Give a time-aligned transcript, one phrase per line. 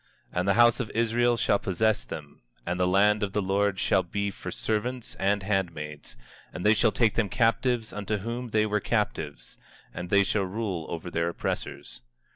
[0.33, 4.01] And the house of Israel shall possess them, and the land of the Lord shall
[4.01, 6.17] be for servants and handmaids;
[6.51, 9.59] and they shall take them captives unto whom they were captives;
[9.93, 12.01] and they shall rule over their oppressors.